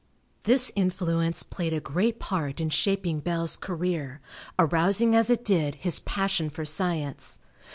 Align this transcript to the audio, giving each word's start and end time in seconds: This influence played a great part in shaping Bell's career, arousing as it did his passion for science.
This 0.45 0.71
influence 0.75 1.43
played 1.43 1.73
a 1.73 1.79
great 1.79 2.19
part 2.19 2.59
in 2.59 2.71
shaping 2.71 3.19
Bell's 3.19 3.55
career, 3.55 4.19
arousing 4.57 5.13
as 5.15 5.29
it 5.29 5.45
did 5.45 5.75
his 5.75 5.99
passion 5.99 6.49
for 6.49 6.65
science. 6.65 7.37